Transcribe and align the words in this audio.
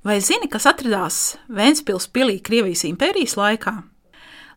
Vai 0.00 0.16
zini, 0.24 0.46
kas 0.48 0.64
atradās 0.64 1.16
Vēncpils 1.52 2.06
pilī 2.08 2.38
Krievijas 2.40 2.86
impērijas 2.88 3.34
laikā? 3.36 3.74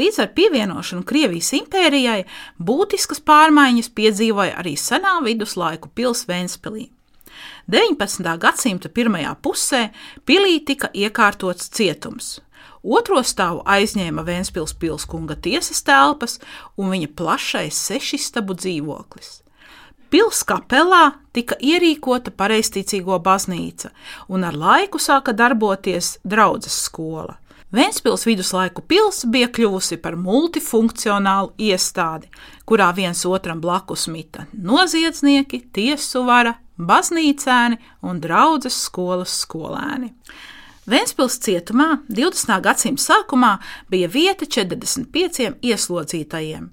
Līdz 0.00 0.22
ar 0.24 0.30
pievienošanu 0.32 1.04
Krievijas 1.04 1.50
impērijai 1.58 2.22
būtiskas 2.56 3.20
pārmaiņas 3.20 3.90
piedzīvoja 3.92 4.54
arī 4.62 4.72
senā 4.80 5.18
viduslaiku 5.26 5.92
pils 5.92 6.24
Vēncpilī. 6.24 6.86
19. 7.68 8.32
gadsimta 8.40 8.88
pirmajā 8.88 9.34
pusē 9.44 9.82
pilī 10.24 10.56
tika 10.64 10.88
iekārtots 10.96 11.68
cietums. 11.68 12.38
Otro 12.80 13.20
stāvu 13.20 13.60
aizņēma 13.68 14.24
Vēncpils 14.24 14.72
pilskunga 14.80 15.36
tiesas 15.36 15.84
telpas 15.84 16.40
un 16.80 16.94
viņa 16.94 17.12
plašais 17.12 17.76
sešistabu 17.90 18.56
dzīvoklis. 18.56 19.42
Pils 20.10 20.44
kapelā 20.46 21.16
tika 21.34 21.56
ierīkota 21.58 22.30
pareizticīgo 22.30 23.18
baznīca, 23.24 23.90
un 24.30 24.46
ar 24.46 24.54
laiku 24.54 25.00
sāka 25.02 25.34
darboties 25.34 26.16
draudzes 26.22 26.76
skola. 26.86 27.34
Vēncpils 27.74 28.22
viduslaiku 28.28 28.84
pils 28.86 29.24
bija 29.26 29.48
kļuvusi 29.50 29.98
par 29.98 30.14
multifunkcionālu 30.16 31.50
iestādi, 31.58 32.30
kurā 32.64 32.92
viens 32.94 33.24
otram 33.26 33.58
blakus 33.60 34.06
mita 34.06 34.46
noziedznieki, 34.54 35.64
tiesu 35.74 36.22
vara, 36.28 36.54
baznīcēni 36.78 37.80
un 38.06 38.22
draudzes 38.22 38.78
skolas 38.86 39.34
skolēni. 39.42 40.12
Vēncpils 40.86 41.40
cietumā 41.42 41.86
20. 42.14 42.60
gadsimta 42.62 43.02
sākumā 43.02 43.56
bija 43.90 44.06
vieta 44.06 44.46
45 44.46 45.56
ieslodzītajiem. 45.66 46.68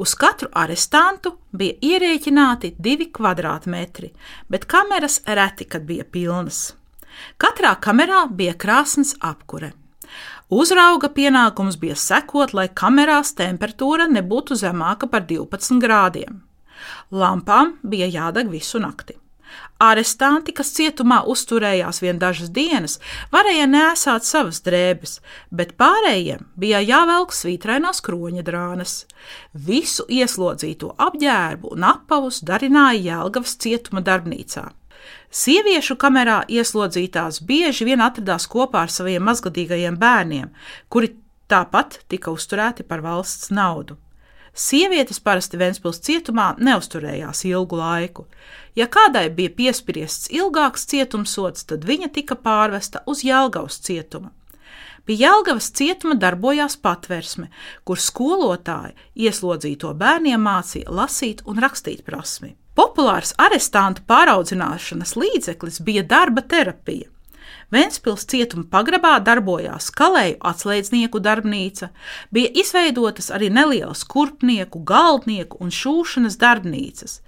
Uz 0.00 0.14
katru 0.16 0.48
arestantu 0.56 1.34
bija 1.52 1.76
ierēķināti 1.90 2.70
divi 2.80 3.10
kvadrātmetri, 3.12 4.08
bet 4.48 4.64
kameras 4.72 5.20
reti 5.26 5.68
kad 5.68 5.84
bija 5.84 6.08
pilnas. 6.08 6.62
Katrā 7.36 7.74
kamerā 7.76 8.24
bija 8.32 8.56
krāsnes 8.56 9.12
apkure. 9.20 9.74
Uzrauga 10.48 11.12
pienākums 11.12 11.76
bija 11.76 12.00
sekot, 12.08 12.56
lai 12.56 12.70
kamerās 12.72 13.36
temperatūra 13.36 14.08
nebūtu 14.08 14.56
zemāka 14.56 15.12
par 15.12 15.28
12 15.28 15.84
grādiem. 15.84 16.40
Lampām 17.12 17.76
bija 17.84 18.08
jādeg 18.08 18.48
visu 18.48 18.80
nakti. 18.80 19.20
Arestanti, 19.78 20.52
kas 20.52 20.72
cietumā 20.74 21.20
uzturējās 21.30 22.00
vien 22.02 22.18
dažas 22.18 22.50
dienas, 22.54 22.98
varēja 23.34 23.68
nēsāt 23.70 24.26
savas 24.26 24.58
drēbes, 24.66 25.18
bet 25.50 25.76
pārējiem 25.78 26.48
bija 26.58 26.80
jāvelk 26.82 27.34
svītrainās 27.36 28.02
kroņa 28.02 28.42
drānas. 28.46 28.96
Visu 29.52 30.08
ieslodzīto 30.08 30.94
apģērbu 30.98 31.70
un 31.76 31.86
apavus 31.92 32.42
darināja 32.42 33.04
Jēlgavas 33.12 33.54
cietuma 33.62 34.02
darbnīcā. 34.02 34.66
Sieviešu 35.28 35.98
kamerā 36.00 36.40
ieslodzītās 36.48 37.42
bieži 37.44 37.86
vien 37.88 38.00
atradās 38.00 38.48
kopā 38.48 38.86
ar 38.86 38.92
saviem 38.92 39.26
mazgadīgajiem 39.28 39.98
bērniem, 40.00 40.50
kuri 40.88 41.12
tāpat 41.48 42.00
tika 42.08 42.32
uzturēti 42.32 42.86
par 42.88 43.04
valsts 43.04 43.52
naudu. 43.54 43.98
Sievietes 44.58 45.20
parasti 45.22 45.58
Vēncpils 45.60 46.00
cietumā 46.02 46.48
neusturējās 46.58 47.44
ilgu 47.46 47.78
laiku. 47.78 48.24
Ja 48.74 48.88
kādai 48.90 49.28
bija 49.30 49.52
piespriests 49.54 50.32
ilgāks 50.34 50.86
cietumsots, 50.90 51.62
tad 51.70 51.86
viņa 51.86 52.10
tika 52.16 52.34
pārvesta 52.34 53.04
uz 53.06 53.22
Jālgavas 53.26 53.78
cietumu. 53.86 54.32
Pie 55.06 55.14
Jālgavas 55.16 55.70
cietuma 55.78 56.18
darbojās 56.18 56.74
patversme, 56.82 57.46
kur 57.86 58.02
skolotāji 58.02 58.96
ieslodzīto 59.28 59.94
bērniem 59.96 60.42
mācīja 60.42 60.90
lasīt 60.90 61.44
un 61.46 61.62
rakstīt 61.62 62.02
prasmi. 62.04 62.56
Populārs 62.74 63.32
arestantu 63.38 64.02
pāraudzināšanas 64.10 65.14
līdzeklis 65.18 65.80
bija 65.86 66.02
darba 66.02 66.42
terapija. 66.42 67.08
Vēncpils 67.74 68.24
cietuma 68.30 68.64
pagrabā 68.72 69.18
darbojās 69.20 69.90
kalēju 69.92 70.38
atslēdznieku 70.50 71.20
darbnīca, 71.20 71.90
bija 72.32 72.52
izveidotas 72.62 73.28
arī 73.34 73.50
nelielas 73.52 74.06
kurpnieku, 74.08 74.80
galdnieku 74.88 75.60
un 75.60 75.72
šūšanas 75.74 76.38
darbnīcas. 76.40 77.18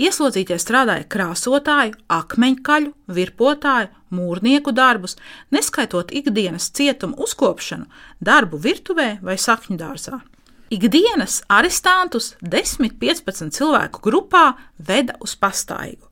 Ieslodzītie 0.00 0.56
strādāja 0.56 1.04
krāsotāju, 1.04 1.98
akmeņkaļu, 2.08 2.94
virpotāju, 3.12 3.92
mūrnieku 4.10 4.72
darbus, 4.74 5.16
neskaitot 5.54 6.10
ikdienas 6.16 6.70
cietuma 6.74 7.20
uzkopšanu, 7.20 7.86
darbu 8.20 8.58
virtuvē 8.60 9.18
vai 9.22 9.36
sakņu 9.38 9.78
dārzā. 9.80 10.20
Ikdienas 10.70 11.40
arestantus 11.50 12.36
10-15 12.46 13.50
cilvēku 13.56 14.04
grupā 14.04 14.52
veda 14.78 15.16
uz 15.18 15.34
pastaigu. 15.34 16.06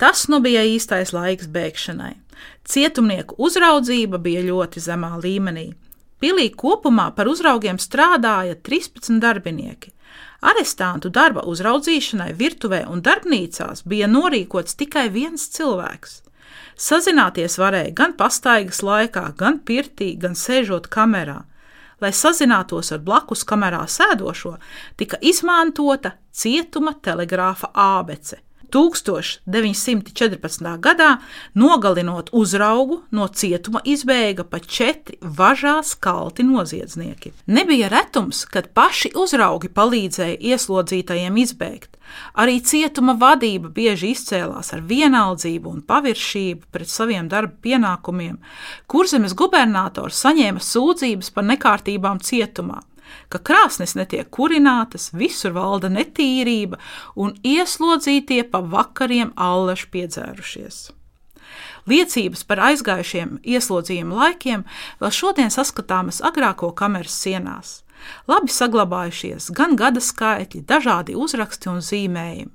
Tas 0.00 0.28
nu 0.32 0.38
bija 0.40 0.62
īstais 0.64 1.12
laiks 1.12 1.50
bēgšanai. 1.52 2.14
Cietumnieku 2.68 3.36
uzraudzība 3.38 4.18
bija 4.22 4.42
ļoti 4.46 4.82
zemā 4.84 5.16
līmenī. 5.22 5.70
Pilī 6.18 6.48
kopumā 6.50 7.12
par 7.14 7.30
uzraugiem 7.30 7.78
strādāja 7.78 8.56
13 8.66 9.20
darbinieki. 9.22 9.92
Arestantu 10.40 11.10
darba 11.10 11.42
uzraudzīšanai 11.50 12.32
virtuvē 12.38 12.84
un 12.90 13.02
darbnīcās 13.02 13.84
bija 13.86 14.06
norīkots 14.10 14.78
tikai 14.78 15.08
viens 15.14 15.48
cilvēks. 15.54 16.22
Sazināties 16.78 17.58
varēja 17.58 17.94
gan 17.94 18.14
pastaigas 18.18 18.84
laikā, 18.86 19.24
gan 19.38 19.58
pirtī, 19.66 20.12
gan 20.14 20.36
sēžot 20.38 20.86
kamerā. 20.94 21.40
Lai 21.98 22.12
sazinātos 22.14 22.92
ar 22.94 23.02
blakus 23.02 23.42
kamerā 23.42 23.82
sēdošo, 23.90 24.54
tika 24.96 25.18
izmantota 25.18 26.14
cietuma 26.30 26.94
telegrāfa 27.02 27.72
ābece. 27.74 28.38
1914. 28.74 30.72
gadā, 30.84 31.10
nogalinot 31.54 32.32
uzraugu, 32.32 33.02
no 33.10 33.28
cietuma 33.28 33.82
izbēga 33.84 34.44
pat 34.48 34.66
četri 34.66 35.18
važās 35.20 35.94
kalti 36.00 36.46
noziedznieki. 36.46 37.32
Nebija 37.46 37.88
retums, 37.92 38.44
kad 38.44 38.72
paši 38.74 39.12
uzraugi 39.16 39.70
palīdzēja 39.72 40.40
ieslodzītajiem 40.52 41.40
izbēgt. 41.44 41.96
Arī 42.40 42.56
cietuma 42.64 43.12
vadība 43.20 43.68
bieži 43.74 44.14
izcēlās 44.14 44.72
ar 44.72 44.80
vienaldzību 44.88 45.68
un 45.68 45.82
paviršību 45.84 46.70
pret 46.72 46.88
saviem 46.88 47.28
darba 47.28 47.52
pienākumiem. 47.64 48.38
Kurzemes 48.88 49.36
gubernators 49.36 50.22
saņēma 50.24 50.62
sūdzības 50.64 51.34
par 51.34 51.50
nekārtībām 51.52 52.22
cietumā 52.24 52.80
ka 53.32 53.40
krāsnes 53.40 53.96
netiek 53.98 54.28
kurinātas, 54.30 55.10
visur 55.12 55.56
valda 55.56 55.90
netīrība 55.92 56.78
un 57.16 57.34
ieslodzītie 57.46 58.44
pa 58.52 58.62
vakariem 58.62 59.34
allaši 59.36 59.90
piedzērušies. 59.94 60.78
Liecības 61.88 62.44
par 62.44 62.60
aizgājušiem 62.68 63.38
ieslodzījuma 63.48 64.22
laikiem 64.22 64.64
vēl 65.00 65.12
šodien 65.14 65.52
saskatāmas 65.52 66.20
agrāko 66.24 66.70
kameras 66.76 67.16
sienās. 67.16 67.82
Labi 68.28 68.52
saglabājušies 68.52 69.48
gan 69.56 69.74
gada 69.76 70.02
skaitļi, 70.04 70.62
dažādi 70.68 71.16
uzraksti 71.18 71.72
un 71.72 71.82
zīmējumi. 71.82 72.54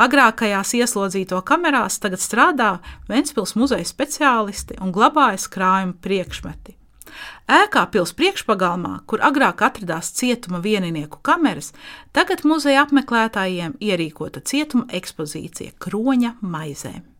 Agrākajās 0.00 0.74
ieslodzīto 0.78 1.38
kamerās 1.46 2.00
tagad 2.02 2.22
strādā 2.22 2.70
Ventspils 3.10 3.54
muzeja 3.58 3.86
speciālisti 3.86 4.80
un 4.82 4.94
glabājas 4.94 5.46
krājuma 5.52 5.98
priekšmeti. 6.02 6.79
Ēkā 7.50 7.84
pils 7.92 8.14
priekšpagalmā, 8.16 9.00
kur 9.10 9.22
agrāk 9.26 9.64
atradās 9.66 10.12
cietuma 10.16 10.62
vieninieku 10.64 11.18
kameras, 11.26 11.72
tagad 12.16 12.46
muzeja 12.46 12.86
apmeklētājiem 12.86 13.78
ierīkota 13.82 14.42
cietuma 14.46 14.86
ekspozīcija 15.00 15.76
Kroņa 15.82 16.36
maizēm. 16.40 17.10